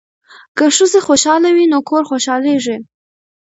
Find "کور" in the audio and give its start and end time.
1.89-2.03